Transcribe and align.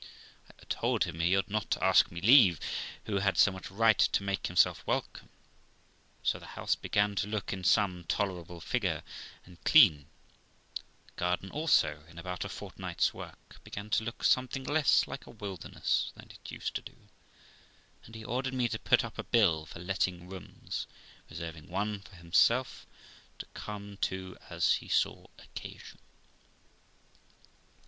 I 0.59 0.63
told 0.67 1.03
him 1.03 1.19
he 1.19 1.37
ought 1.37 1.47
not 1.47 1.69
to 1.69 1.83
ask 1.83 2.09
me 2.09 2.21
leave, 2.21 2.59
who 3.05 3.17
had 3.17 3.37
so 3.37 3.51
much 3.51 3.69
right 3.69 3.99
to 3.99 4.23
make 4.23 4.47
himself 4.47 4.81
welcome. 4.87 5.29
So 6.23 6.39
the 6.39 6.47
house 6.57 6.73
began 6.73 7.13
to 7.17 7.27
look 7.27 7.53
in 7.53 7.63
some 7.63 8.05
tolerable 8.05 8.59
figure, 8.61 9.03
and 9.45 9.63
clean; 9.63 10.07
the 11.05 11.11
garden 11.17 11.51
also, 11.51 12.03
in 12.09 12.17
about 12.17 12.43
a 12.43 12.49
fortnight's 12.49 13.13
work, 13.13 13.63
began 13.63 13.91
to 13.91 14.03
look 14.03 14.23
something 14.23 14.63
less 14.63 15.05
like 15.05 15.27
a 15.27 15.37
wilderness 15.37 16.11
than 16.15 16.31
it 16.31 16.51
used 16.51 16.73
to 16.77 16.81
do; 16.81 16.95
and 18.03 18.15
he 18.15 18.25
ordered 18.25 18.55
me 18.55 18.67
to 18.69 18.79
put 18.79 19.05
up 19.05 19.19
a 19.19 19.23
bill 19.23 19.67
for 19.67 19.77
letting 19.81 20.27
rooms, 20.27 20.87
reserving 21.29 21.67
one 21.69 21.99
for 22.01 22.15
himself, 22.15 22.87
to 23.37 23.45
come 23.53 23.97
to 23.97 24.35
as 24.49 24.73
he 24.77 24.87
saw 24.89 25.27
occasion. 25.37 25.99